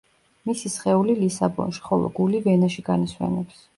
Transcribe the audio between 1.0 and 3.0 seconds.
ლისაბონში, ხოლო გული ვენაში